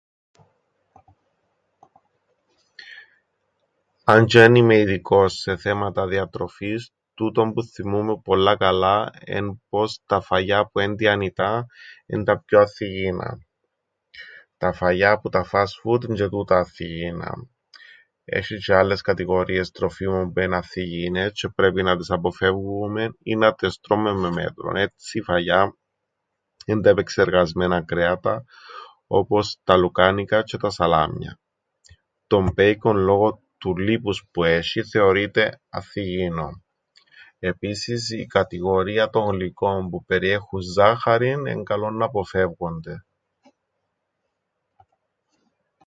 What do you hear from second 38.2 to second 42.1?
κατηγορία των γλυκών που περιέχουν ζάχαρην εν' καλόν να